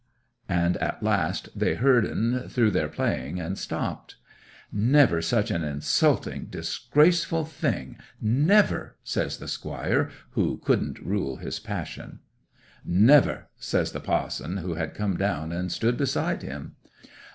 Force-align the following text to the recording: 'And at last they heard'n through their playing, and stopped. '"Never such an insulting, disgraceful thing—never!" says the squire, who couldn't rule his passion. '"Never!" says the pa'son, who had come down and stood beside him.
'And 0.49 0.77
at 0.77 1.03
last 1.03 1.49
they 1.55 1.75
heard'n 1.75 2.49
through 2.49 2.71
their 2.71 2.87
playing, 2.87 3.39
and 3.39 3.55
stopped. 3.55 4.15
'"Never 4.71 5.21
such 5.21 5.51
an 5.51 5.63
insulting, 5.63 6.45
disgraceful 6.45 7.45
thing—never!" 7.45 8.95
says 9.03 9.37
the 9.37 9.47
squire, 9.47 10.09
who 10.31 10.57
couldn't 10.57 10.97
rule 11.05 11.35
his 11.35 11.59
passion. 11.59 12.17
'"Never!" 12.83 13.49
says 13.59 13.91
the 13.91 13.99
pa'son, 13.99 14.57
who 14.61 14.73
had 14.73 14.95
come 14.95 15.17
down 15.17 15.51
and 15.51 15.71
stood 15.71 15.97
beside 15.97 16.41
him. 16.41 16.77